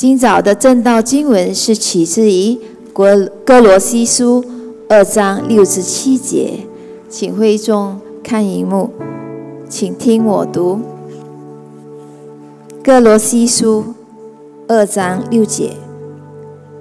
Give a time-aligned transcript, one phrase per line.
[0.00, 2.54] 今早的正道经文是取自于
[2.90, 4.42] 《哥哥罗西书》
[4.88, 6.60] 二章六至七节，
[7.10, 8.88] 请会众看荧幕，
[9.68, 10.80] 请听我读
[12.82, 13.84] 《哥罗西书》
[14.74, 15.72] 二章六节：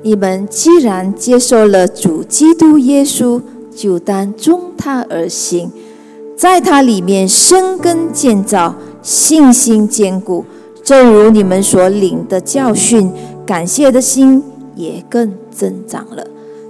[0.01, 3.41] 你们既然接受了主基督耶稣，
[3.75, 5.69] 就当遵他而行，
[6.37, 10.45] 在他里面生根建造，信心坚固。
[10.89, 13.11] 正如你们所领的教训，
[13.45, 14.41] 感谢的心
[14.75, 16.25] 也更增长了。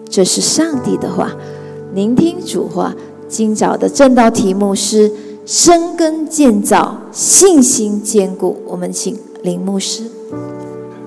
[0.09, 1.31] 这是上帝的话，
[1.93, 2.93] 聆听主话。
[3.29, 5.09] 今早的正道题目是
[5.47, 8.61] “生根建造，信心坚固”。
[8.67, 10.03] 我们请林牧师。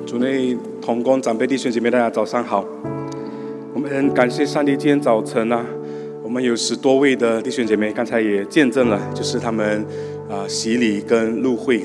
[0.06, 2.64] 主内同工长辈弟兄姐妹，大家早上好。
[3.74, 5.62] 我们感谢上帝，今天早晨呢，
[6.22, 9.84] 我们有十多位的弟兄姐妹，刚才也见证了，就是他们
[10.30, 11.84] 啊洗礼跟入会。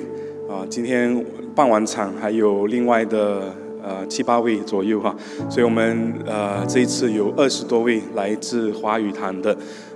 [0.49, 5.13] 啊，今天办完场还有另外的呃七八位左右哈，
[5.49, 9.51] 所以我们呃这一次有二十多位来自华语堂的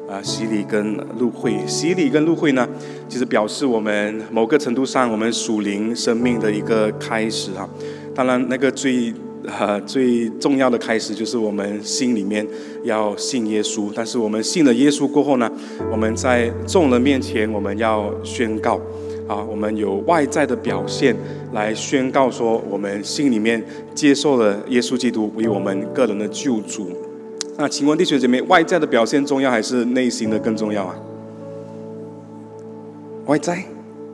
[0.09, 2.67] 啊洗礼跟入会，洗礼跟入会呢，
[3.07, 7.67] 其实表示我们某个程度上我们属灵生命的一个开始哈。
[8.13, 9.13] 当然那个最
[9.45, 12.45] 呃最重要的开始就是我们心里面
[12.83, 15.49] 要信耶稣，但是我们信了耶稣过后呢，
[15.89, 18.77] 我们在众人面前我们要宣告。
[19.27, 21.15] 啊，我们有外在的表现
[21.53, 23.63] 来宣告说，我们心里面
[23.95, 26.89] 接受了耶稣基督为我们个人的救主。
[27.57, 30.95] 那请问弟兄姐妹，外在的表现重要还是内心的更重要啊？
[33.27, 33.63] 外在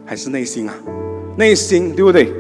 [0.05, 0.75] 还是内心啊？
[1.37, 2.31] 内心对不对？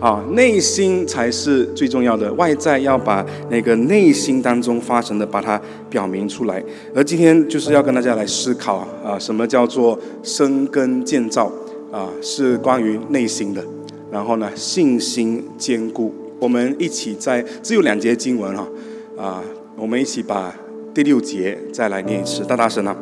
[0.00, 6.62] 啊，内心才是最重要的，外在要把那个内心当中发生的把它表明出来。
[6.94, 11.50] 而今天就是要跟大家来思考啊，什么叫做生根建造？
[11.92, 13.64] 啊，是关于内心的，
[14.10, 16.14] 然后呢，信心坚固。
[16.38, 18.68] 我们一起在只有两节经文哈，
[19.16, 19.42] 啊，
[19.76, 20.54] 我们一起把
[20.92, 22.94] 第六节再来念一次，大大声啊！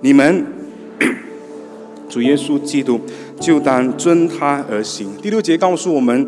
[0.00, 0.44] 你们
[2.08, 2.98] 主耶稣基督
[3.38, 5.10] 就当遵他而行。
[5.22, 6.26] 第六节告诉我们，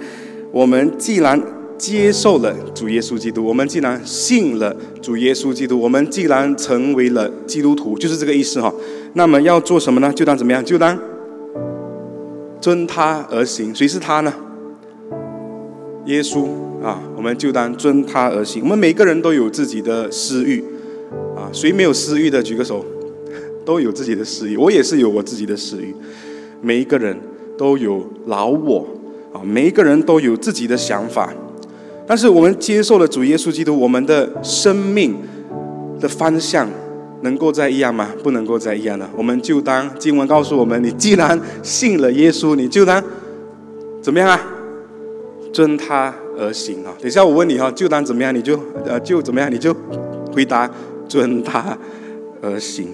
[0.53, 1.41] 我们既然
[1.77, 8.73] 接受了主耶稣基督，我们既然信了主耶稣基督，我们既然成为了基督徒，就是这个意思哈。
[9.15, 10.13] 那么要做什么呢？
[10.13, 10.65] 就当怎么样？
[10.65, 10.97] 就当。
[12.63, 14.33] 遵他而行，谁是他呢？
[16.07, 16.47] 耶稣
[16.81, 18.63] 啊，我们就当遵他而行。
[18.63, 20.63] 我们每个人都有自己的私欲
[21.37, 22.85] 啊，谁没有私欲的举个手？
[23.65, 25.93] 都有自己的私欲，我也是有我自己的私欲。
[26.61, 27.19] 每一个人
[27.59, 28.87] 都有老我
[29.33, 31.35] 啊，每一个人都有自己的想法。
[32.07, 35.17] 但是我们接受了主耶稣基督，我们的生命
[35.99, 36.69] 的方向。
[37.23, 38.11] 能够再一样吗？
[38.23, 39.09] 不能够再一样了。
[39.17, 43.03] 我们就当经文告诉我们：你既然信了耶稣，你就当
[44.01, 44.41] 怎么样啊？
[45.53, 46.95] 遵他而行啊！
[46.99, 48.35] 等下我问你哈，就当怎么样？
[48.35, 49.53] 你就呃，就怎么样？
[49.53, 49.75] 你就
[50.35, 50.71] 回答
[51.07, 51.77] 遵他
[52.41, 52.89] 而行。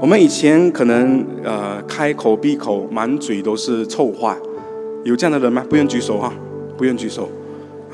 [0.00, 4.36] 我们以前可能呃，开口闭口满嘴都是臭话，
[5.02, 5.64] 有这样的人吗？
[5.68, 6.32] 不用举手哈，
[6.76, 7.28] 不用举手。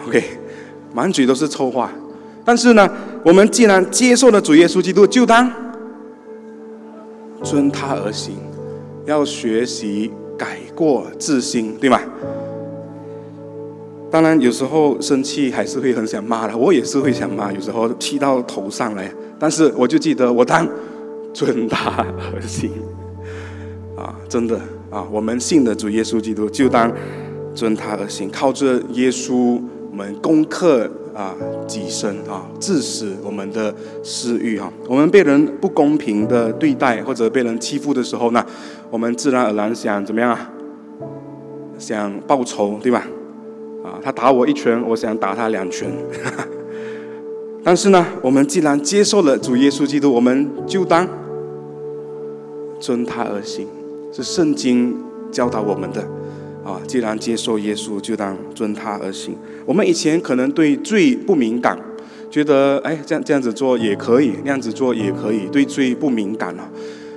[0.07, 0.23] OK，
[0.93, 1.91] 满嘴都是臭话。
[2.45, 2.87] 但是呢，
[3.23, 5.51] 我们既然接受了主耶稣基督，就当
[7.43, 8.35] 遵他而行，
[9.05, 12.01] 要学习改过自新，对吗？
[14.11, 19.13] 当然，有时候生气还是会很想骂的，我也是会想骂，有时候气到头上来。
[19.39, 20.67] 但是我就记得，我当
[21.35, 22.05] 遵他
[22.35, 22.71] 而行，
[23.97, 24.59] 啊，真的
[24.91, 26.91] 啊，我们信的主耶稣基督，就当
[27.55, 29.61] 遵他而行，靠着耶稣，
[29.91, 30.91] 我们攻克。
[31.15, 31.35] 啊，
[31.67, 34.73] 己身啊，致使我们的私欲啊！
[34.89, 38.45] 我们被人不公平的对待或者被人欺负的时候呢，
[38.91, 40.51] 我们自然而然想怎么样啊？
[41.79, 43.07] 想报仇，对吧？
[43.83, 45.91] 啊，他打我一拳，我想打他两拳。
[47.65, 51.07] 但是呢，我们既然接受了主耶稣基督，我们就当
[52.79, 53.67] 遵他而行，
[54.13, 54.97] 是圣经
[55.31, 56.03] 教导我们的。
[56.65, 59.35] 啊，既然接受耶稣，就当遵他而行。
[59.65, 61.79] 我们以前可能对罪不敏感，
[62.31, 66.71] 觉得哎，这样这样子做也可以，那样子做也可以，对罪不敏感了。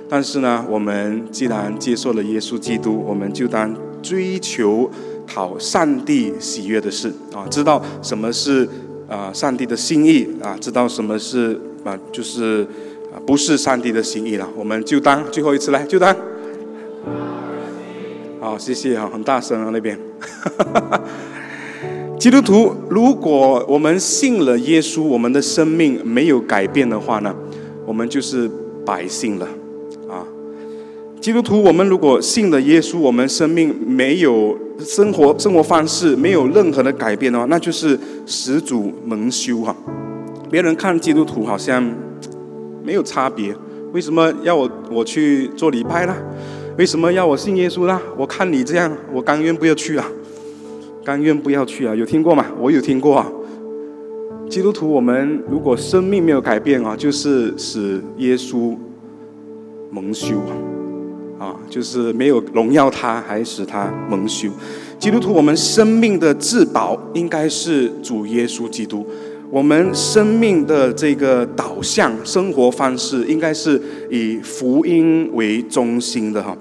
[0.08, 4.90] 但是呢，我们既然接受了耶稣基督，我们就当追求
[5.26, 8.68] 讨上帝喜悦的事啊，知道什么是
[9.08, 12.62] 啊上帝的心意啊，知道什么是啊就是
[13.12, 16.16] 啊不是上帝的心意了，我们就当最后一次来，就当。
[18.44, 19.98] 好，谢谢啊，很大声啊那边。
[22.20, 27.34] 基督徒，如果我们信了耶稣，我们的生命没有改变的话呢，
[27.86, 28.50] 我们就是
[28.84, 29.48] 百姓了
[30.06, 30.28] 啊。
[31.22, 39.74] 基督徒，我们如果信了耶稣，我们生命没有生活生活方式没有任何的改变的话，那就是始祖蒙羞哈。
[40.50, 41.82] 别人看基督徒好像
[42.84, 43.56] 没有差别，
[43.94, 46.14] 为什么要我我去做礼拜呢？
[46.76, 48.00] 为什么要我信耶稣呢？
[48.16, 50.04] 我看你这样，我甘愿不要去啊，
[51.04, 51.94] 甘愿不要去啊。
[51.94, 52.46] 有听过吗？
[52.58, 53.30] 我有听过啊。
[54.50, 58.76] 基督徒，我们如果生命没有改变啊，就是使耶稣
[59.90, 61.46] 蒙羞啊。
[61.46, 64.48] 啊，就是没有荣耀他，还使他蒙羞。
[64.98, 69.06] 基督徒，我们生命的至宝应该是主耶稣基督。
[69.54, 73.80] 我们生命的这个导向、生活方式，应该是
[74.10, 76.58] 以福音为中心的哈。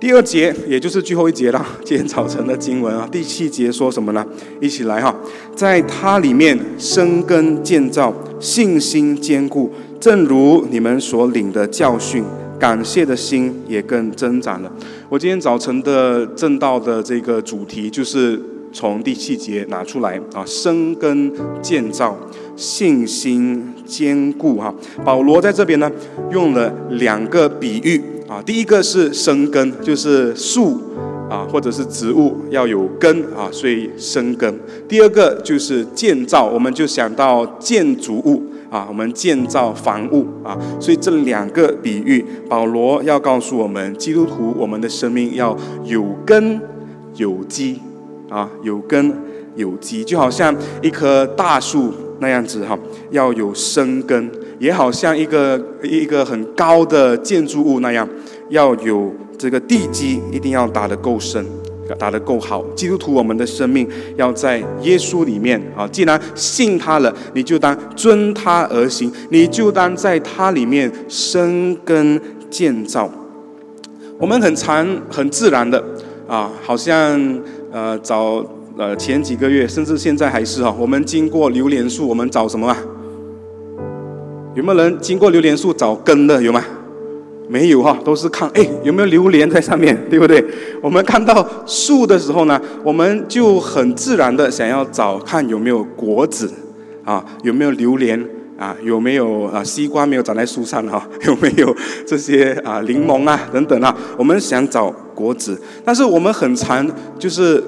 [0.00, 4.26] 第二节，也就是最后一节了， 今天早晨的经文啊，第七节说什么呢？
[4.60, 5.14] 一起来哈，
[5.54, 9.70] 在它里面生根建造，信心坚固，
[10.00, 12.24] 正如你们所领的教训。
[12.58, 14.72] 感谢的心也更增长了。
[15.10, 18.40] 我今天早晨的正道的这个主题就是
[18.76, 21.32] 从第七节拿出来啊，生根
[21.62, 22.14] 建造，
[22.56, 24.74] 信心坚固哈。
[25.02, 25.90] 保罗在这边呢
[26.30, 30.78] 用了两个比喻啊，第一个是生根，就是树
[31.30, 34.52] 啊或者是植物要有根啊，所以生根；
[34.86, 38.42] 第二个就是建造，我们就想到建筑物。
[38.68, 46.60] 啊，我们建造房屋啊，所以这两个比喻，保罗要告诉我们，基督徒我们的生命要有根
[47.14, 47.80] 有基
[48.28, 49.12] 啊，有根
[49.54, 52.78] 有基，就好像一棵大树那样子哈，
[53.10, 58.08] 要有生根，也好像一个一个很高的建筑物那样，
[58.50, 61.44] 要有这个地基，一定要打得够深。
[62.00, 65.86] 打得够好，基督徒，我们的生命要在耶稣里面啊！
[65.86, 72.20] 既然信他了，你就当遵他而行，你就当在他里面生根
[72.50, 73.08] 建造。
[74.18, 75.80] 我们很常很自然的
[76.26, 77.16] 啊，好像
[77.76, 78.42] 呃找
[78.78, 82.74] 呃前几个月，甚至现在还是哈，我们经过榴莲树，我们找什么啊？
[84.54, 86.42] 有没有人经过榴莲树找根的？
[86.42, 86.64] 有吗？
[87.50, 90.42] 没有哈，都是看哎有没有榴莲在上面，对不对？
[90.80, 96.50] 我们看到树的时候呢，我们就很自然的想要找看有没有果子，
[97.04, 98.18] 啊有没有榴莲
[98.58, 101.74] 啊有没有啊西瓜没有长在树上哈 有没有
[102.06, 106.88] 这些啊柠檬啊等等啊，我们想找果子，但是我们很常
[107.18, 107.62] 就是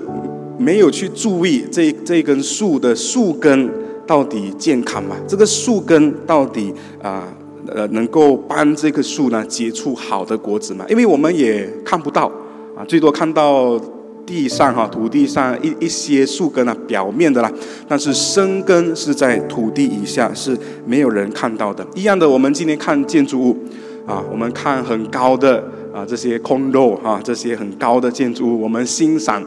[0.58, 3.70] 没有去注意这这根树的树根
[4.06, 5.17] 到底健康吗？
[5.26, 7.29] 这个树根到底啊？
[7.70, 10.87] 呃，能够帮这棵树呢结出好的果子吗？
[10.88, 12.32] 因为我们也看不到
[12.75, 13.79] 啊，最多看到
[14.28, 17.50] 地上哈土地上一一些树根啊表面的啦，
[17.88, 20.54] 但是生根是在土地以下是
[20.84, 21.86] 没有人看到的。
[21.94, 23.56] 一样的，我们今天看建筑物
[24.06, 25.64] 啊，我们看很高的
[25.94, 29.42] 啊这些空楼哈，这些很高的建筑物，我们欣赏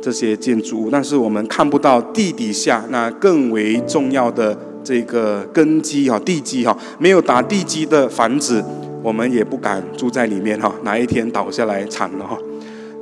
[0.00, 4.56] 这些建筑物，但是我们看不到地底下那更为重要的。
[4.84, 8.60] 这个根基哈，地基哈，没有打地基的房子，
[9.00, 10.74] 我们也不敢住在里面哈。
[10.82, 12.36] 哪一天倒下来惨了哈。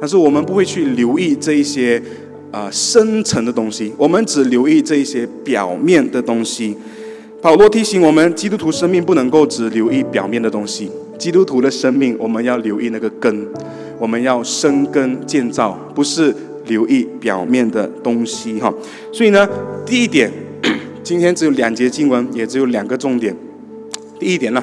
[0.01, 2.03] 但是我们不会去留意这一些
[2.51, 6.75] 啊深层的东西，我们只留意这一些表面的东西。
[7.43, 13.47] 保罗提醒我们，基督徒生命不能够只留意表面的东西，基督徒的生命我们要留意那个根，
[13.99, 16.35] 我们要生根建造，不是
[16.67, 18.73] 留意表面的东西哈。
[19.13, 19.49] 所以呢，
[19.85, 20.31] 第一点。
[21.03, 23.35] 今天只有两节经文，也只有两个重点。
[24.19, 24.63] 第一点呢，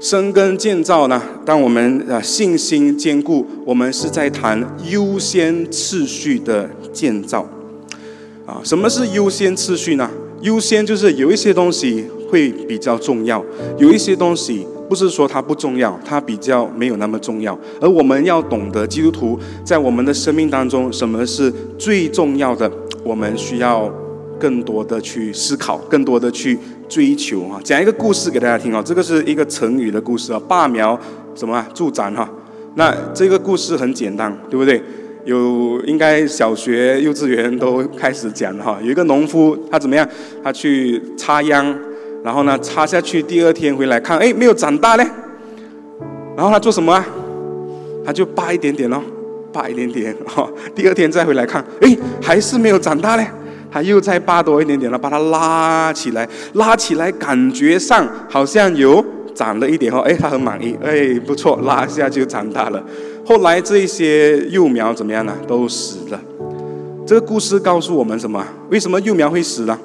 [0.00, 7.44] 生根建造呢，当我们啊信心坚固，我们是在谈优先次序的建造。
[8.46, 10.08] 啊，什么是优先次序呢？
[10.42, 13.44] 优先就是有一些东西会比较重要，
[13.76, 17.58] 有一些东西不是说它不重要，它比较没有那么重要。
[17.80, 22.70] 而我们要懂得基督徒在我们的生命当中，什么是最重要的，
[23.02, 23.92] 我们需要。
[24.40, 26.56] 更多的去思考，更多的去
[26.88, 27.60] 追求啊！
[27.62, 30.98] 讲一个故事给大家听哦，这个是一个成语的故事啊，拔苗
[31.34, 32.28] 什么助长哈。
[32.74, 34.82] 那这个故事很简单，对不对？
[35.24, 38.78] 有应该小学、幼稚园都开始讲哈。
[38.82, 40.08] 有一个农夫，他怎么样？
[40.42, 41.78] 他去插秧，
[42.24, 45.06] 然后呢插下去，第二天回来看，哎，没有长大嘞。
[46.34, 47.04] 然后他做什么啊？
[48.06, 49.02] 他就拔一点点咯，
[49.52, 50.48] 拔一点点哈。
[50.74, 53.26] 第二天再回来看，哎，还是没有长大嘞。
[53.70, 62.82] 他又再扒多一点点了，把它拉起来，拉起来，感觉上好像有长了一点哦，哎，他很满意，哎，不错，拉一下就长大了。
[63.24, 65.34] 后来这些幼苗怎么样呢？
[65.46, 66.20] 都死了。
[67.06, 68.44] 这个故事告诉我们什么？
[68.70, 69.78] 为什么幼苗会死呢？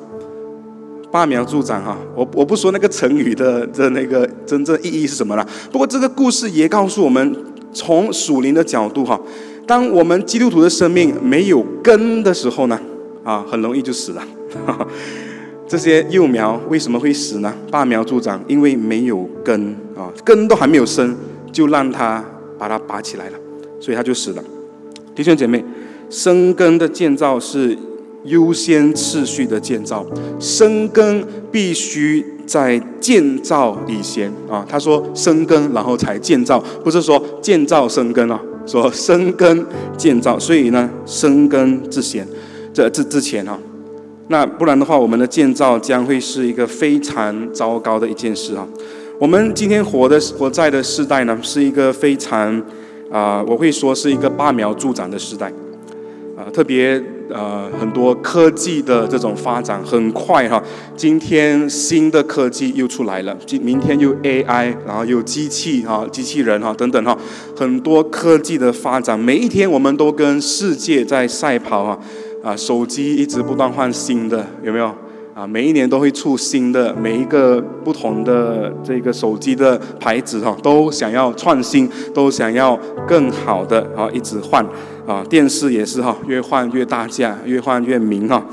[1.12, 5.48] 拔苗助长哈，我我不说那个成语的的那个真正意义是什么了。
[5.72, 7.36] 不过这个故事也告诉我们，
[7.72, 9.20] 从属灵的角度哈，
[9.68, 12.80] 当我们基督徒的生命没有根的时候呢，
[13.24, 14.24] 啊，很容易就死了。
[15.68, 17.54] 这些幼苗为什么会死呢？
[17.72, 21.16] 拔苗助长，因为没有根啊，根都还没有生，
[21.52, 22.24] 就让它
[22.60, 23.38] 把它拔起来了，
[23.80, 24.44] 所以它就死了。
[25.16, 25.64] 弟兄姐妹，
[26.10, 27.78] 生根的建造是
[28.26, 30.06] 优先次序的建造，
[30.40, 34.66] 生根必须在建造以前啊。
[34.68, 39.66] 他说生根，然后才建造，不是说建造生根啊，说生根
[39.98, 40.38] 建造。
[40.38, 42.28] 所以呢，生根之先，
[42.74, 43.58] 这这之前啊，
[44.30, 48.68] 那不然的话，我们的建造将会是一个非常糟糕的一件事啊。
[49.20, 52.62] 我们今天活的活在的时代呢，是一个非常。
[53.12, 55.46] 啊，我会说是一个拔苗助长的时代，
[56.36, 57.00] 啊，特别
[57.30, 60.60] 呃很多科技的这种发展很快哈，
[60.98, 67.16] 今天新的科技又出来了，今明天又 AI，然后又机器哈，机器人哈等等哈，
[67.56, 72.00] 很多科技的发展，每一天我们都跟世界在赛跑啊，
[72.44, 74.94] 啊，手机一直不断换新的，有没有？
[75.34, 84.64] 啊，每一年都会出新的，每一个不同的这个手机的牌子哈，都想要创新，都想要更好的啊，一直换
[85.08, 85.26] 啊。
[85.28, 88.46] 电视也是哈，越换越大价，越换越明哈。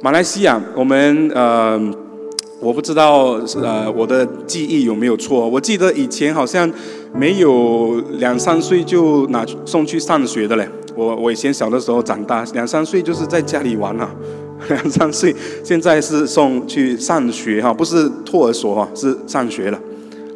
[0.00, 1.78] 马来西亚，我们呃，
[2.60, 5.46] 我不知道呃，我的记忆有没有错？
[5.46, 6.70] 我记得以前好像
[7.12, 10.66] 没有两三岁就拿送去上学的嘞。
[10.94, 14.10] 我我以前小的时候长大，两三岁就是在家里玩啊。
[14.68, 15.34] 两三岁，
[15.64, 19.80] 现在是送去上学哈，不是托儿所哈，是上学了，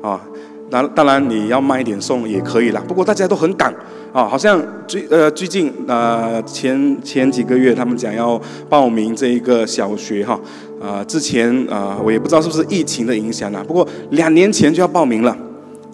[0.03, 0.21] 啊，
[0.69, 2.83] 当当然你要慢一点送也可以啦。
[2.89, 3.73] 不过大家都很赶
[4.13, 8.37] 啊，好像最呃最近呃前前几个月他们讲要
[8.69, 10.41] 报名这一个小学哈，
[10.83, 15.37] 啊之前啊我也不知道是不是疫情的影响啊，不过两年前就要报名了，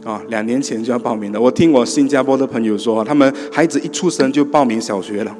[0.05, 1.41] 啊两年前就要报名了。
[1.41, 5.37] 我听我新加坡的朋友说，他们孩子一出生就报名小学了。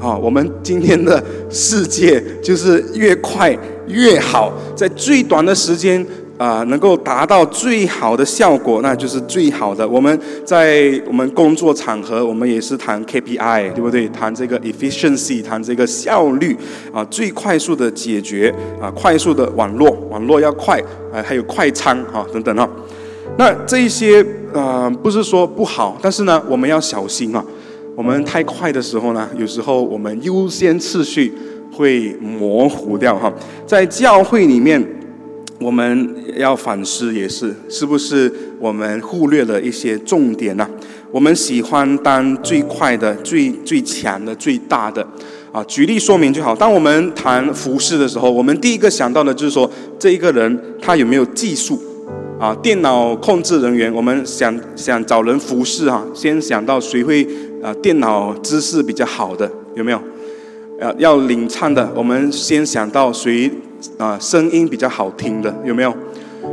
[0.00, 3.56] 啊，我们今天的世界就是越快
[3.88, 6.04] 越好，在最短的时间
[6.36, 9.88] 啊，能够达到最好的效果，那就是最好的。
[9.88, 14.06] 我们在我们工作场合，我们也是谈 KPI，对不对？
[14.08, 16.54] 谈这个 efficiency，谈这个效率
[16.92, 20.78] 啊，最快速的解决啊，快速的网络，网络要快
[21.10, 22.68] 啊，还有快餐啊等等啊。
[23.36, 24.24] 那这一些
[24.54, 27.44] 啊，不是说不好，但是呢，我们要小心啊。
[27.96, 31.32] 我们太快的时候呢，有时候我们优先次序
[31.72, 33.32] 会模糊掉哈。
[33.66, 34.84] 在教会里面，
[35.60, 40.68] 我们要反思也是，是不是我们忽略了一些重点呢？
[41.10, 45.04] 我们喜欢当最快的、最最强的、最大的
[45.52, 45.62] 啊。
[45.64, 46.54] 举例说明就好。
[46.54, 51.80] 当我们谈服饰的时候，我们第一个想到的就是说，这一个人他有没有技术
[52.38, 52.54] 啊？
[52.62, 57.26] 电脑控制人员，我们想想找人服侍哈，先想到谁会。
[57.62, 59.98] 啊，电脑姿势比较好的有没有？
[60.78, 63.50] 呃，要领唱的，我们先想到谁
[63.96, 64.18] 啊？
[64.20, 65.94] 声音比较好听的有没有？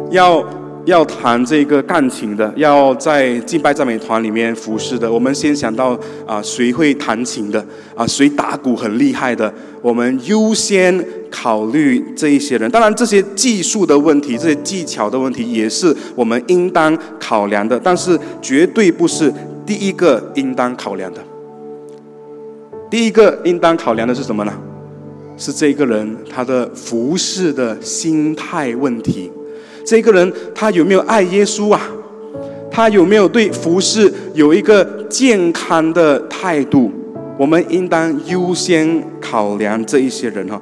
[0.09, 0.41] 要
[0.85, 7.63] 要弹这个钢琴的，要在敬拜赞美团里面服侍的，我们先想到啊，谁会弹琴的？
[7.95, 9.53] 啊，谁打鼓很厉害的？
[9.81, 12.69] 我们优先考虑这一些人。
[12.71, 19.31] 当然，这些技术的问题，这些技巧的问题，也是我们应当考量的，但是绝对不是。
[19.63, 21.21] 第一个应当考量的，
[22.89, 24.51] 第一个应当考量的是什么呢？
[25.37, 29.31] 是这个人他的服侍的心态问题。
[29.85, 31.81] 这个人他有没有爱耶稣啊？
[32.71, 36.91] 他有没有对服侍有一个健康的态度？
[37.37, 40.61] 我们应当优先考量这一些人哈。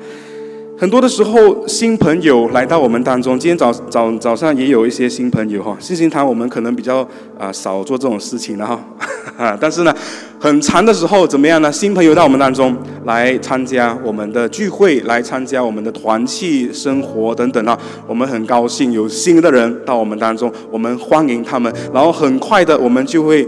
[0.79, 3.37] 很多的时候，新朋友来到我们当中。
[3.37, 5.75] 今天早早早上也有一些新朋友哈。
[5.77, 7.05] 信心堂我们可能比较
[7.37, 9.93] 啊少做这种事情了哈， 但是呢，
[10.39, 11.69] 很长的时候怎么样呢？
[11.69, 21.69] 新朋友到我们当中来参加我们的聚会，来参加我们的团契生活等等啊，我们很高兴有新的人到我们当中，我们欢迎他们。
[21.93, 23.45] 然后很快的，我们就会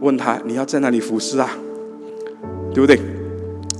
[0.00, 1.50] 问他：你要在哪里服侍啊？
[2.72, 2.98] 对不对？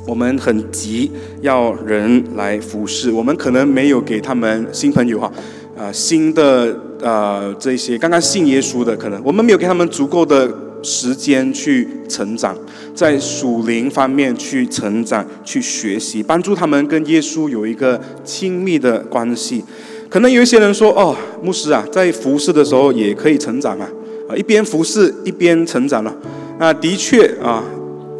[0.05, 5.33] 我们很急要人来服侍，我们可能没有给他们新朋友哈，
[5.79, 12.57] 啊新的呃这些刚刚信耶稣的可能，我们没有给他们足够的时间去成长，
[12.95, 19.65] 在属灵方面去成长去学习，帮助他们跟耶稣有一个亲密的关系。
[20.11, 23.89] 可能有一些人说哦，牧师啊，在服侍的时候也可以成长啊，
[24.29, 26.13] 啊一边服侍一边成长了，
[26.59, 27.63] 那的确啊。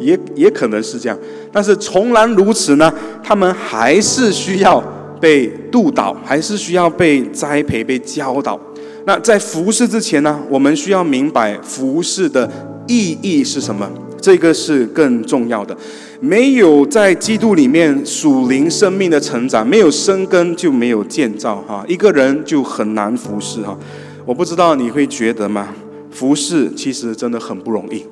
[0.03, 1.17] 也也可能是这样，
[1.51, 2.93] 但是纵然如此呢，
[3.23, 4.83] 他们还是需要
[5.21, 8.59] 被督导，还是需要被栽培、被教导。
[9.05, 12.49] 那在服侍之前呢，我们需要明白服侍的
[12.87, 13.89] 意义是什么？
[14.21, 15.75] 这个是更重要的。
[16.21, 21.83] 没有在基督里面属灵生命的成长，没有生根就没有建造哈。
[21.87, 23.77] 一个人就很难服侍哈。
[24.25, 25.67] 我不知道你会觉得吗？
[26.09, 28.05] 服侍其实真的很不容易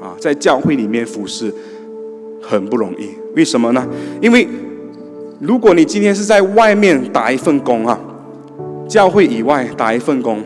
[0.00, 1.52] 啊，在教会里面服侍
[2.40, 3.10] 很不容易。
[3.36, 3.86] 为什么呢？
[4.20, 4.48] 因为
[5.38, 7.98] 如果你今天是在外面打一份工啊，
[8.88, 10.42] 教会以外打一份工。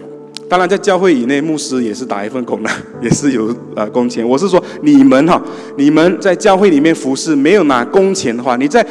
[0.46, 2.70] 当然，在教会以内，牧师也是打一份工的，
[3.00, 4.28] 也是有呃工钱。
[4.28, 5.42] 我是说，你们哈，
[5.78, 8.87] 你们在教会里面服侍没有拿工钱的话，你在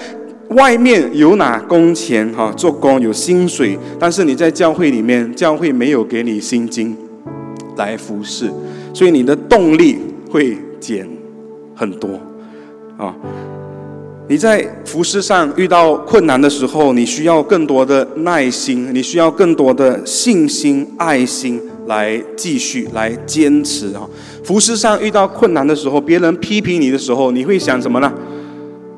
[0.50, 6.98] 外面有拿工钱哈，做工有薪水，但是你在教会里面，教会没有给你薪金
[7.78, 8.52] 来服侍，
[8.92, 10.00] 所以你的动力
[10.34, 11.08] 会减
[11.76, 12.20] 很多
[12.98, 13.16] 啊。
[14.28, 24.10] 你在服饰上遇到困难的时候，你需要更多的耐心，你需要更多的信心、爱心来继续来坚持啊！
[24.44, 28.12] 服饰上遇到困难的时候，别人批评你的时候，你会想什么呢？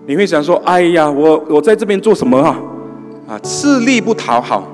[0.08, 2.58] 你会想说：“哎呀，我我在这边做什么啊？
[3.28, 4.66] 啊，吃力不讨好，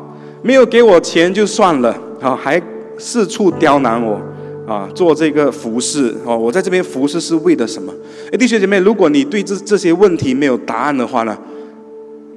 [0.43, 2.61] 没有给我钱就算了啊，还
[2.99, 4.21] 四处刁难我。”
[4.67, 7.93] 啊，做这个服饰哦，我在这边服饰是为了什么？
[8.31, 11.37] 哎，弟兄姐妹，如果你对这这些问题没有答案的话呢，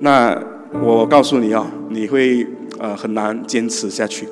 [0.00, 0.36] 那
[0.82, 2.46] 我告诉你啊，你会
[2.78, 4.26] 呃很难坚持下去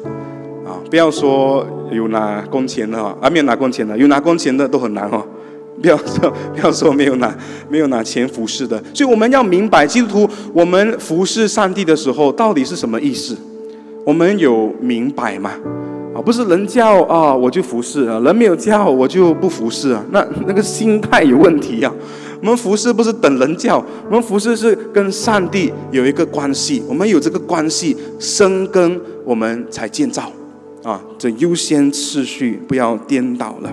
[0.66, 0.80] 啊！
[0.90, 5.25] 不要说有拿工钱的哈，啊没有拿工钱的，有拿工钱的都很难哦。
[5.80, 7.34] 不要说不要说没有拿
[7.68, 13.37] 没有拿钱服侍的，所以我们要明白基督徒，我们服侍上帝的时候到底是什么意思？
[14.04, 15.52] 我们有明白吗？
[16.14, 20.04] 啊，不是人叫啊，我就服侍啊；人没有叫，我就不服侍啊。
[20.11, 21.92] 那那个心态有问题呀。
[22.40, 26.83] 我们服侍不是等人叫，我们服侍是跟上帝有一个关系。
[26.88, 30.31] 我们有这个关系，生根，我们才建造。
[30.83, 33.73] 啊，这优先次序不要颠倒了。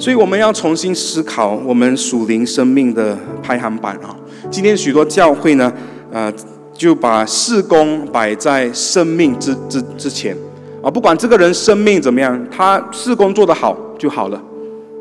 [0.00, 4.16] 所以我们要重新思考我们属灵生命的排行榜啊。
[4.50, 5.72] 今天许多教会呢，
[6.10, 6.30] 呃，
[6.74, 10.36] 就把事工摆在生命之之之前。
[10.82, 14.42] 啊，不管这个人生命怎么样，他事工做得好就好了。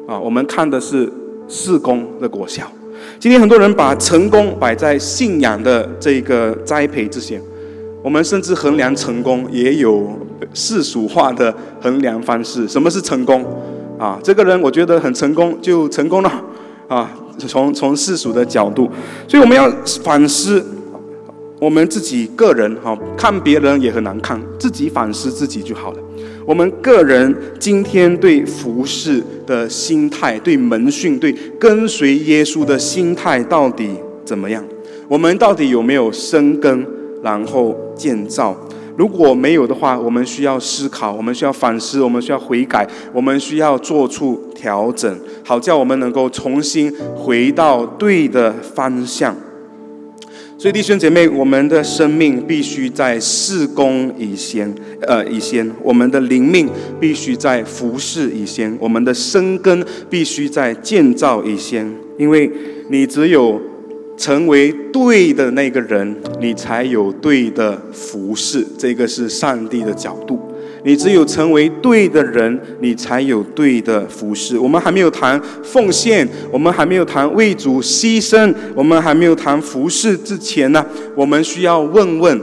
[0.07, 1.11] 啊，我们看的是
[1.47, 2.63] 事工的果效。
[3.19, 7.41] 今天很多人把成功摆在信仰的这个栽培之前，
[8.03, 10.07] 我们甚至衡量成功也有
[10.53, 12.67] 世俗化的衡量方式。
[12.67, 13.43] 什么是成功？
[13.97, 16.31] 啊，这个人我觉得很成功就成功了。
[16.87, 17.09] 啊，
[17.47, 18.87] 从从世俗的角度，
[19.27, 19.67] 所以我们要
[20.03, 20.63] 反思。
[21.61, 25.99] 我们自己个人哈，看别人也很难看，自己反思自己就好了。
[26.43, 33.91] 我们个人今天对服侍的心态，对门训，对跟随耶稣的心态到底
[34.25, 34.65] 怎么样？
[35.07, 36.83] 我们到底有没有生根，
[37.21, 38.57] 然后建造？
[38.97, 49.35] 如果没有的话，我们需要思考，我们需要反思，我们需要悔改，我们需要做出调整，好叫我们能够重新回到对的方向。
[50.61, 54.71] 所以弟兄姐妹，我们的生命必须在事工以先，
[55.07, 56.69] 呃，以先；我们的灵命
[56.99, 61.91] 必须在服侍以先；我们的生根必须在建造以先。
[62.19, 62.47] 因为
[62.91, 63.59] 你只有
[64.15, 68.63] 成为对的那个人，你才有对的服侍。
[68.77, 70.39] 这个是上帝的角度。
[70.83, 74.57] 你只有成为对的人，你才有对的服饰。
[74.57, 80.83] 我们还没有谈奉献，我们还没有谈为主牺牲，我们还没有谈服饰之前呢，
[81.15, 82.41] 我们需要问问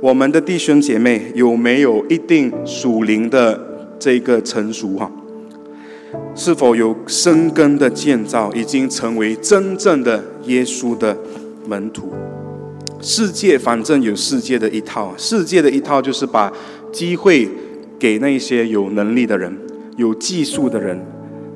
[0.00, 3.60] 我们的弟兄姐妹有没有一定属灵的
[3.98, 5.10] 这个成熟哈？
[6.36, 11.16] 是否有生根的建造，已经成为真正的耶稣的
[11.66, 12.12] 门徒？
[13.00, 16.52] 世界反正有世界的一套，世界的一套就是把
[16.92, 17.48] 机会。
[18.00, 19.54] 给那些有能力的人、
[19.96, 20.98] 有技术的人，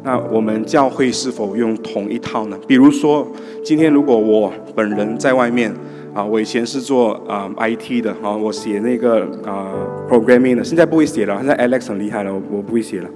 [0.03, 2.59] 那我们教会是否用同一套呢？
[2.69, 3.27] 比如说，
[3.65, 5.73] 今天如果我本人在外面
[6.13, 9.73] 啊，我以前是做啊 IT 的啊，我写那个啊
[10.07, 13.09] programming 的，现在不会写了，现在 Alex 很厉害了，我我不会写了。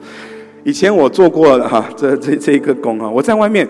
[0.64, 3.68] 以前我做过哈这这这一个工啊，我在外面，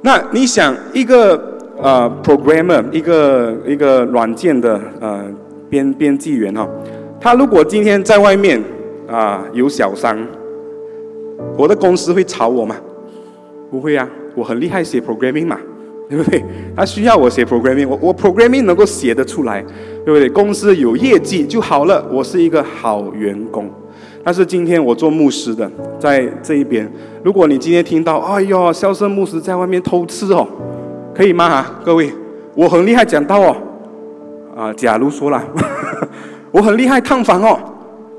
[0.00, 5.22] 那你想一个呃 programmer，一个一个软件的呃
[5.68, 6.66] 编编辑员哈，
[7.20, 8.58] 他如果今天在外面。
[9.08, 10.16] 啊，有小三，
[11.56, 12.76] 我的公司会炒我吗？
[13.70, 15.58] 不会啊，我很厉害写 programming 嘛，
[16.08, 16.44] 对不对？
[16.76, 19.64] 他需要我写 programming，我我 programming 能够写得出来，
[20.04, 20.28] 对不对？
[20.28, 23.70] 公司有业绩就好了，我是一个好员工。
[24.22, 26.90] 但是今天我做牧师的，在这一边，
[27.22, 30.46] 如果你今天听到，哎呦，肖生牧师在外面偷吃哦，
[31.14, 31.64] 可以吗？
[31.82, 32.12] 各位，
[32.54, 33.56] 我很厉害讲道哦，
[34.54, 35.42] 啊，假如说了，
[36.52, 37.58] 我很厉害烫房哦。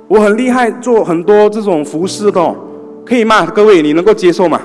[0.09, 2.55] 我很厉害，做很多这种服饰的，
[3.05, 3.45] 可以吗？
[3.45, 4.59] 各位，你能够接受吗？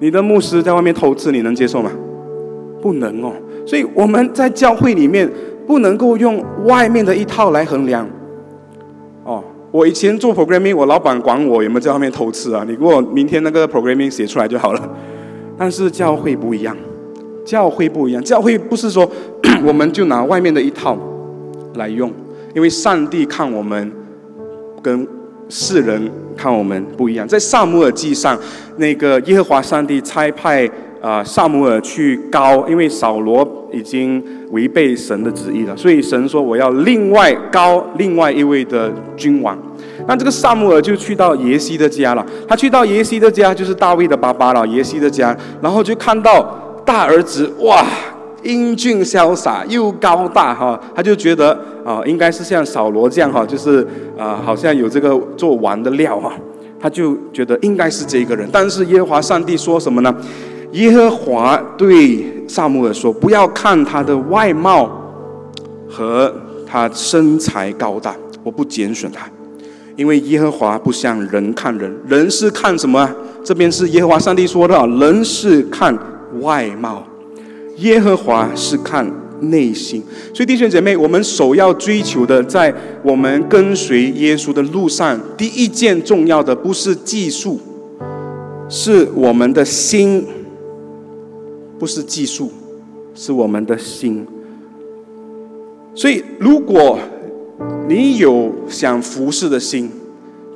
[0.00, 1.92] 你的牧师在外面偷吃，你能接受吗？
[2.82, 3.32] 不能哦。
[3.64, 5.30] 所以我们在教会里面
[5.64, 8.04] 不能够用外面的一套来衡量。
[9.22, 12.66] 哦，我以前做 programming，我老板管我有没有在外面偷吃啊？
[12.68, 14.90] 你给我明天那个 programming 写出来就好了。
[15.56, 16.76] 但是教会不一样，
[17.44, 19.08] 教会不一样，教会不是说
[19.64, 20.98] 我们就拿外面的一套
[21.74, 22.10] 来用，
[22.56, 23.92] 因为上帝看我们
[24.82, 25.06] 跟
[25.48, 27.26] 世人看我们不一样。
[27.26, 28.38] 在萨姆尔记上，
[28.76, 30.68] 那个耶和华上帝差派
[31.00, 39.58] 啊萨姆尔去高，因为扫罗已经违背神的旨意了，所以神说我要另外高另外一位的君王。
[40.06, 42.24] 那这个萨姆尔就去到耶西的家了。
[42.48, 44.66] 他去到耶西的家，就是大卫的爸爸了。
[44.68, 46.42] 耶西的家，然后就看到
[46.84, 47.84] 大儿子哇，
[48.42, 53.86] 英俊潇洒又高大哈，他就觉得啊，应该是像扫罗这样哈，就是
[54.18, 56.32] 啊，好像有这个做王的料哈。
[56.82, 58.48] 他就觉得应该是这个人。
[58.50, 60.14] 但是耶和华上帝说什么呢？
[60.72, 64.90] 耶和华对萨姆尔说：“不要看他的外貌
[65.88, 66.32] 和
[66.66, 69.28] 他身材高大，我不拣选他。”
[69.96, 73.06] 因为耶和华不像人看人，人是看什么？
[73.44, 75.94] 这边是耶和华上帝说的，人是看
[76.40, 77.04] 外貌，
[77.80, 80.02] 耶和华是看内心。
[80.32, 87.58] 所以弟兄姐妹，我们首要追求的，在我们跟随耶稣的路上，第一件重要的不是技术，
[88.68, 90.22] 是我们的心；
[91.78, 92.50] 不是技术，
[93.14, 94.26] 是我们的心。
[95.94, 96.98] 所以如果
[97.88, 99.90] 你有想服侍的心，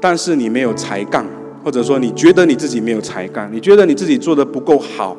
[0.00, 1.26] 但是你没有才干，
[1.64, 5.16] 或者说你觉得你自己没有才干，你觉得你自己做的不够好，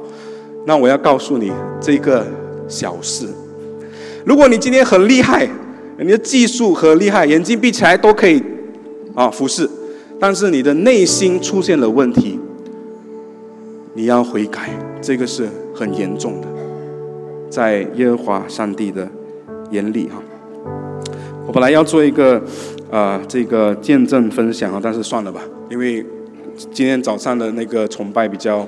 [0.65, 2.25] 那我要告诉你这个
[2.67, 3.27] 小事：
[4.25, 5.47] 如果你今天很厉害，
[5.99, 8.43] 你的技术和厉害，眼睛闭起来都可以
[9.13, 9.69] 啊服侍，
[10.19, 12.39] 但是你的内心出现了问题，
[13.93, 14.69] 你要悔改，
[15.01, 16.47] 这个是很严重的，
[17.49, 19.07] 在耶和华上帝的
[19.69, 20.21] 眼里哈。
[21.47, 22.41] 我本来要做一个，
[22.89, 26.03] 呃，这个见证分享啊，但是算了吧，因为
[26.71, 28.59] 今天早上的那个崇拜比较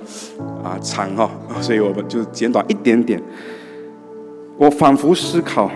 [0.63, 1.29] 啊长哈，
[1.61, 3.21] 所以我们就简短一点点。
[4.57, 5.71] 我反复思考，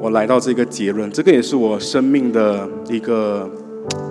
[0.00, 3.50] 我来到这个结论，这个也是我生命的一个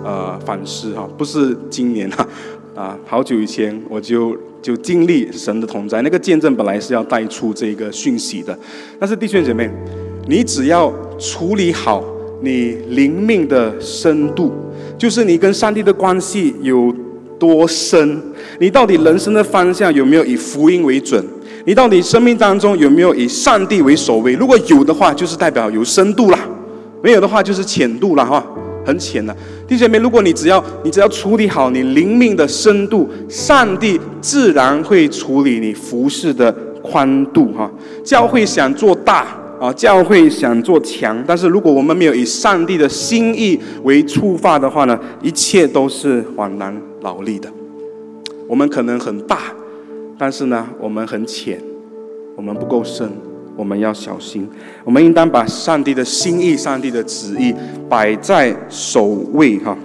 [0.04, 2.26] 呃反思哈，不是今年哈，
[2.74, 8.58] 啊，好久以前我就就经历神的同在，那个见证本来是要带出这个讯息的，
[8.98, 9.70] 但是弟兄姐妹。
[10.28, 12.02] 你只要处理好
[12.40, 14.52] 你灵命的深度，
[14.98, 16.94] 就是你跟上帝的关系有
[17.38, 18.20] 多深，
[18.58, 21.24] 你到底人生的方向有没有以福音为准？
[21.64, 24.34] 你到底生命当中有没有以上帝为首位？
[24.34, 26.38] 如果有的话，就是代表有深度啦；
[27.02, 28.44] 没有的话，就是浅度了哈，
[28.84, 29.34] 很浅的。
[29.66, 37.68] 弟兄姐妹，如果你只要你只要处理好你灵命的深度，上帝自然会处理你服饰的宽度哈。
[38.04, 39.26] 教会想做大。
[39.58, 47.48] 啊，教会想做强，但是如果我们没有以上帝的心意为出发的话呢，一切都是枉然劳力的。
[48.46, 49.54] 我们可能很大，
[50.18, 51.58] 但是呢，我们很浅，
[52.36, 53.10] 我们不够深，
[53.56, 54.46] 我们要小心。
[54.84, 57.54] 我们应当把上帝的心意、上帝的旨意
[57.88, 59.76] 摆在首位哈。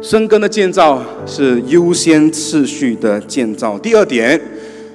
[0.00, 3.78] 生根的建造是优先次序的建造。
[3.78, 4.40] 第二点。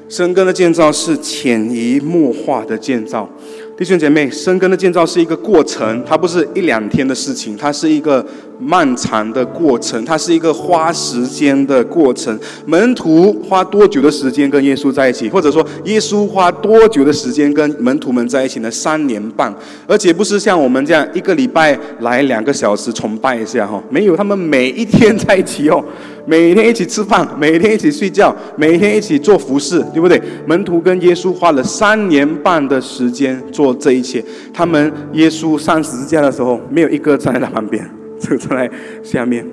[0.09, 3.29] 生根的建造是潜移默化的建造，
[3.77, 8.25] 弟兄姐妹，生根的建造是一个过程，它不是一两天的事情，它是一个
[8.59, 12.37] 漫长的过程，它是一个花时间的过程。
[12.65, 18.71] 门徒花多久的时间跟耶稣在一起，或者说耶稣花多久的时间跟门徒们在一起呢？
[18.71, 19.53] 三年半，
[19.85, 25.85] 而且不是像我们这样一个礼拜来两个小时崇拜一下哈，没有，他们每一天在一起哦。
[26.29, 30.21] 每天一起吃饭，每天一起睡觉，每天一起做服饰，对不对？
[30.45, 34.23] 门徒跟耶稣花了三年半的时间做这一切。
[34.53, 37.83] 他们耶稣上十字架的时候，没有一个站在他旁边，
[38.19, 38.69] 就 站在
[39.01, 39.43] 下面，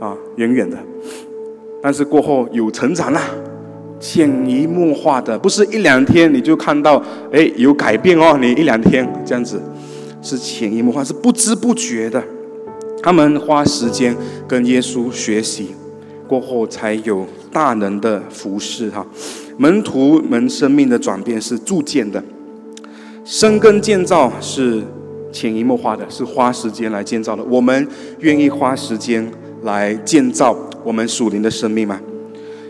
[0.00, 0.76] 啊，远远的。
[1.80, 3.20] 但是过后有成长了，
[4.00, 8.36] 潜移默化的，不是一两天你就看到，哎，有改变哦。
[8.40, 9.62] 你一两天这样子，
[10.20, 12.20] 是潜移默化，是不知不觉的。
[13.00, 14.16] 他们花时间
[14.48, 15.68] 跟耶稣学习。
[16.34, 19.06] 过后才有大能的服饰哈，
[19.56, 22.20] 门徒们生命的转变是逐渐的，
[23.24, 24.82] 生根建造是
[25.30, 27.44] 潜移默化的，是花时间来建造的。
[27.44, 27.86] 我们
[28.18, 29.30] 愿意花时间
[29.62, 32.00] 来建造我们属灵的生命吗？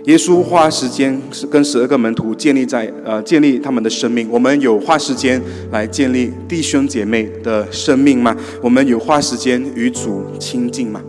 [0.05, 8.37] 耶稣花时间是跟十二个门徒建立在呃建立他们的生命，我们有花时间来建立弟兄姐妹的生命吗？
[8.61, 11.01] 我们有花时间与主亲近吗？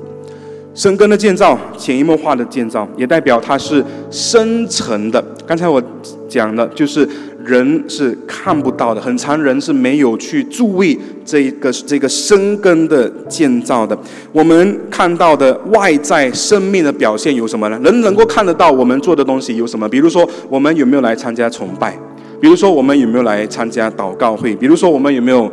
[0.75, 5.23] 生根的建造，潜移默化的建造，也代表它是深层的。
[5.47, 5.81] 刚才我
[6.27, 7.07] 讲的就是
[7.45, 13.97] 人是看不到的，很长人是没有去注意这个这个生根的建造的。
[14.33, 17.79] 我们看到的外在生命的表现有什么呢？
[17.81, 19.88] 人能够看得到我们做的东西有什么？
[19.88, 21.97] 比如说，我们有没有来参加崇拜？
[22.41, 24.53] 比如说，我们有没有来参加祷告会？
[24.53, 25.49] 比如说，我们有没有？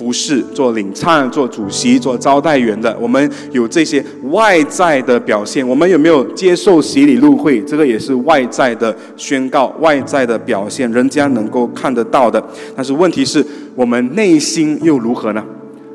[0.00, 5.66] 服侍、做领唱、做主席、做招待员的，我们有这些外在的表现。
[5.68, 7.60] 我们有没有接受洗礼入会？
[7.64, 12.42] 这个也是外在的宣告、外在的表现，人家能够看得到的。
[12.74, 15.44] 但是问题是我们内心又如何呢？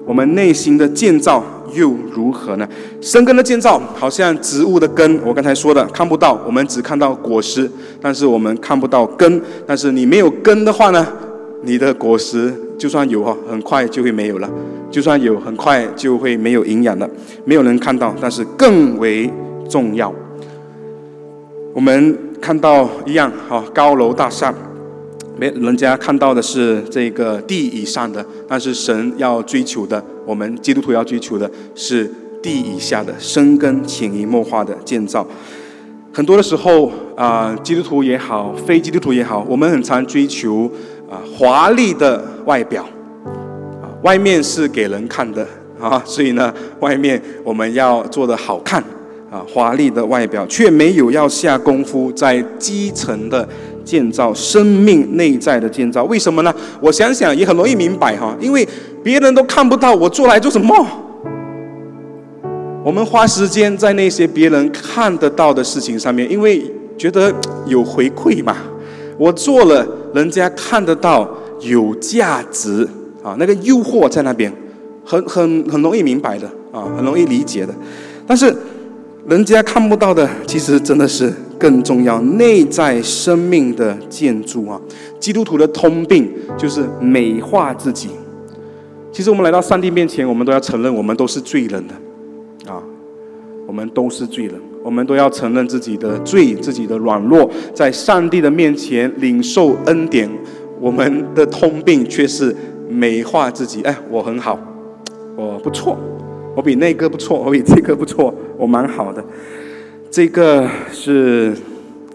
[0.06, 2.70] 我们内心的建造又如何呢？
[3.02, 7.68] 生根的建造好像植物的根，我刚才说的看不到，我们只看到果实，
[8.00, 9.42] 但是我们看不到根。
[9.66, 11.08] 但是你没有根的话呢？
[11.64, 14.48] 你的果实就算有哈，很快就会没有了；
[14.92, 17.10] 就算有，很快就会没有营养了，
[17.44, 18.14] 没有人看到。
[18.22, 19.32] 但是更为
[19.68, 20.14] 重要，
[21.74, 24.54] 我们看到一样哈，高楼大厦，
[25.38, 32.12] 没人家看到的是这个地以上的，但是神要追求的，我们基督徒要追求的是
[32.44, 35.26] 地以下的生根潜移默化的建造。
[36.14, 40.70] 很多的时候啊，基督徒也好，非基督徒也好，我们很常追求。
[41.10, 42.84] 啊，华丽的外表，
[43.82, 45.46] 啊，外面是给人看的
[45.80, 48.82] 啊，所以呢，外面我们要做的好看，
[49.30, 53.48] 啊，华丽的外表却没有要下功夫在基层的
[53.84, 56.54] 建造生命内在的建造，为什么呢？
[56.82, 58.68] 我想想也很容易明白哈，因为
[59.04, 60.74] 别人都看不到我做来做什么，
[62.84, 66.64] 我们花时间在那些别人看得到的事情上面，因为
[66.98, 67.32] 觉得
[67.68, 68.56] 有回馈嘛。
[69.18, 71.30] 我做了，人家看得到
[71.62, 72.88] 有价值
[73.24, 74.52] 啊，那个诱惑在那边，
[75.04, 77.74] 很很很容易明白的啊，很容易理解的。
[78.28, 78.56] 但是
[79.28, 84.80] 人家看不到的，其实真的是更重要，内在生命的建筑啊。
[85.20, 88.10] 基督徒的通病就是美化自己。
[89.12, 91.94] 其实我们来到上帝面前，我们都要承认，我们都是罪人的
[92.72, 92.84] 啊，
[93.66, 94.56] 我们都是罪人。
[94.86, 100.30] 我们都要承认自己的罪、自己的软弱，在上帝的面前领受恩典。
[100.80, 102.56] 我们的通病却是
[102.88, 103.82] 美化自己。
[103.82, 104.60] 哎，我很好，
[105.36, 105.98] 我不错，
[106.56, 109.26] 我比那个不错，我比这个不错，我蛮好的。
[110.12, 111.52] 这个是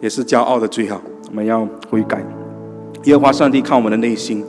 [0.01, 2.25] 也是骄傲的罪哈，我们要悔改。
[3.03, 4.45] 耶和华上帝看我们的内心，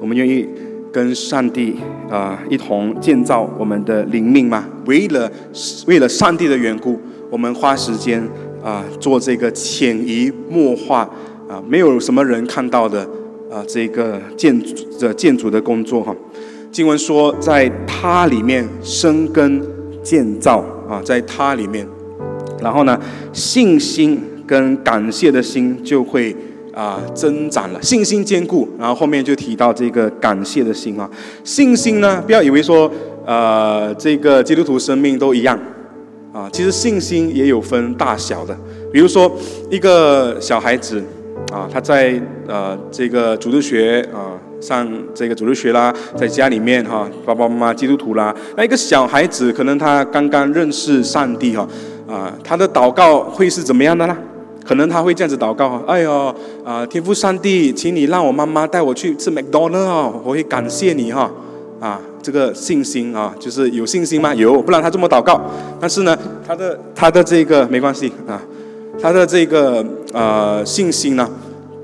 [0.00, 0.48] 我们愿意
[0.92, 1.74] 跟上帝
[2.08, 4.64] 啊一同建造我们的灵命吗？
[4.86, 5.28] 为了
[5.88, 7.00] 为了上帝的缘故。
[7.34, 8.22] 我们花时间
[8.62, 11.00] 啊做这个潜移默化
[11.48, 13.00] 啊，没有什么人看到的
[13.50, 16.14] 啊，这个建筑的建筑的工作哈。
[16.70, 19.60] 经文说，在它里面生根
[20.00, 21.84] 建造啊，在它里面，
[22.62, 22.96] 然后呢，
[23.32, 26.36] 信心跟感谢的心就会
[26.72, 31.10] 啊增长了，信心坚固，然后后面就提到这个感谢的心啊，
[31.42, 32.88] 信心呢，不要以为说
[33.26, 35.58] 呃这个基督徒生命都一样。
[36.34, 38.58] 啊，其实信心也有分大小的。
[38.92, 39.30] 比如说，
[39.70, 41.00] 一个小孩子，
[41.52, 48.34] 啊，他在呃这个主日学啊上这个主日学啦，在家里面哈，爸爸妈妈基督徒啦。
[48.56, 51.68] 那一个小孩子可能他刚刚认识上帝哈，
[52.08, 54.16] 啊，他的祷告会是怎么样的呢？
[54.66, 61.30] 可能他会这样子祷告：哎呦，啊，天父上帝，请你让我妈妈带我去吃麦当劳，我会感谢你哈，
[61.78, 62.00] 啊。
[62.24, 64.34] 这个信心啊，就是有信心吗？
[64.34, 65.38] 有，不然他这么祷告。
[65.78, 68.40] 但是呢，他的他的这个没关系啊，
[68.98, 69.84] 他的这个
[70.14, 71.28] 呃信心呢，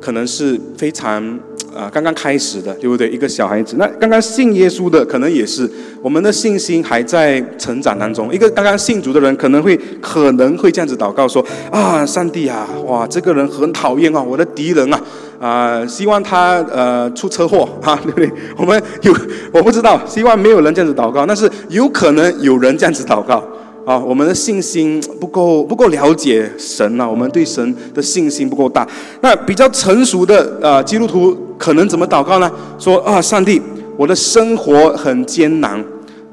[0.00, 1.38] 可能是非常
[1.74, 3.08] 啊刚刚开始的，对不对？
[3.10, 5.70] 一个小孩子，那刚刚信耶稣的，可能也是
[6.02, 8.32] 我们的信心还在成长当中。
[8.32, 15.00] 一个刚刚信主的人，可能会可能会这样子祷告说：啊，上帝啊，哇，这个人很讨厌啊，我的敌人啊。
[15.40, 18.30] 啊，希望他呃出车祸啊，对不对？
[18.58, 19.10] 我们有
[19.50, 23.42] 我不知道，希望没有人这样子祷告，但是有可能有人这样子祷告
[23.90, 23.98] 啊。
[23.98, 28.86] 我们的信心不够不够了解神啊，我们对神的信心不够大。
[29.20, 32.50] 那比较成熟的呃基督徒可能怎么祷告呢？
[32.78, 33.60] 说啊，上帝，
[33.96, 35.84] 我的生活很艰难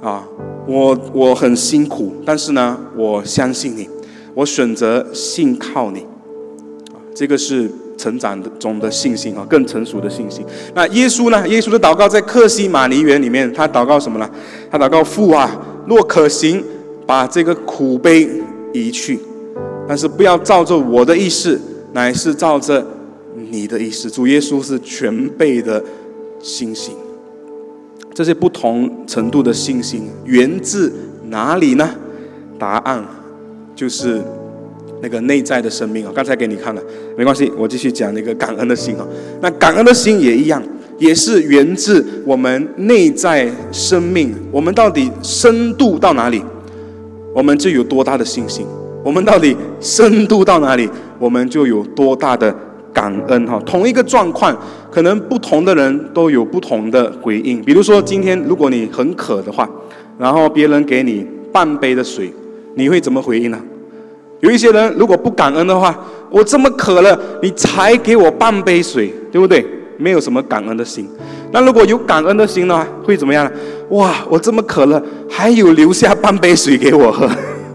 [0.01, 0.23] 啊，
[0.67, 3.89] 我我很辛苦，但是呢，我相信你，
[4.33, 6.05] 我选择信靠你，
[7.15, 7.71] 这个是。
[7.97, 10.45] 成长的中的信心啊，更成熟的信心。
[10.75, 11.47] 那耶稣呢？
[11.47, 14.29] 耶稣的祷告在克西马尼园里面，他祷告什么呢？
[14.69, 15.49] 他祷告父啊，
[15.87, 16.63] 若可行，
[17.07, 18.29] 把这个苦悲
[18.73, 19.17] 移去，
[19.87, 21.59] 但是不要照着我的意思，
[21.93, 22.85] 乃是照着
[23.49, 24.11] 你的意思。
[24.11, 25.81] 主耶稣是全备的
[26.41, 26.93] 信心。
[28.13, 30.91] 这些不同程度的信心源自
[31.29, 31.89] 哪里呢？
[32.59, 33.05] 答案
[33.75, 34.19] 就是
[35.01, 36.11] 那个内在的生命啊。
[36.13, 36.81] 刚才给你看了，
[37.15, 39.07] 没关系，我继续讲那个感恩的心啊。
[39.39, 40.61] 那感恩的心也一样，
[40.97, 44.35] 也是源自我们内在生命。
[44.51, 46.41] 我们到底深度到哪里，
[47.37, 48.65] 我们就有多大的信心；
[49.03, 52.51] 我们到底深度到哪里，我们就有多大的
[52.91, 53.61] 感恩哈。
[53.63, 54.57] 同一个状况，
[54.89, 57.61] 可能不同的人都有不同的回应。
[57.61, 59.69] 比如说，今天如果你很渴的话，
[60.17, 62.33] 然后别人给你半杯的水，
[62.73, 63.59] 你会怎么回应呢？
[64.39, 65.95] 有一些人如果不感恩的话，
[66.31, 69.63] 我这么渴了，你才给我半杯水，对不对？
[69.99, 71.07] 没有什么感恩的心。
[71.51, 73.51] 那如果有感恩的心呢，会怎么样呢？
[73.89, 77.29] 哇，我这么渴了，还有留下半杯水给我喝。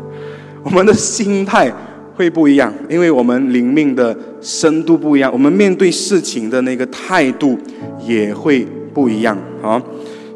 [0.63, 1.73] 我们的心态
[2.15, 7.59] 会不一样，因为我们灵命的深度不一样，我们面对事情的那个态度
[8.07, 9.83] 也会不一样啊。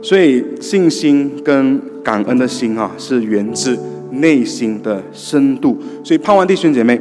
[0.02, 3.78] 所以信心跟感恩的心啊，是源自
[4.12, 5.76] 内心的深度。
[6.02, 7.00] 所以盼望弟兄姐妹，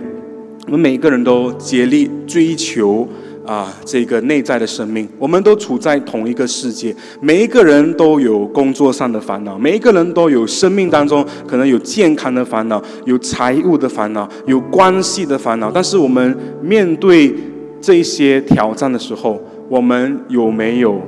[0.65, 3.07] 我们每个人都竭力追求
[3.45, 5.07] 啊，这个内在的生命。
[5.19, 15.71] 我们都处在同一个世界，每一个人都有工作上的烦恼，每一个人都有生命当中可能有健康的烦恼，有财务的烦恼，有关系的烦恼。
[15.71, 17.33] 但是我们面对
[17.79, 20.99] 这些挑战的时候，我们有没有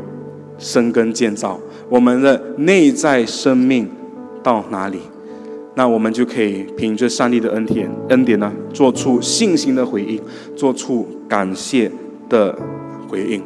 [0.60, 1.60] 生根建造？
[1.90, 3.90] 我们的内在生命
[4.44, 5.00] 到哪里，
[5.76, 10.20] 那我们就可以凭着上帝的恩典，恩典呢，做出信心的回应，
[10.56, 11.90] 做出感谢
[12.30, 12.58] 的
[13.08, 13.44] 回应。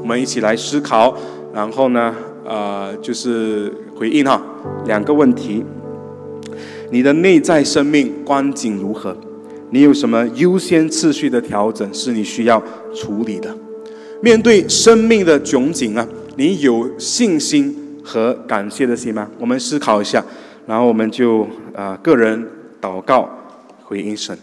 [0.00, 1.16] 我们一起来思考，
[1.52, 4.40] 然后呢，呃，就是回应哈
[4.86, 5.64] 两个问题：
[6.90, 9.16] 你的内在生命光景如何？
[9.70, 12.62] 你有什么优先次序的调整是你需要
[12.94, 13.54] 处理的？
[14.20, 17.80] 面对生命的窘境啊，你有信心？
[18.06, 19.26] 和感谢的心吗？
[19.38, 20.22] 我们思考一下，
[20.66, 22.46] 然后我们就啊个人
[22.78, 23.26] 祷告
[23.82, 24.36] 回应神。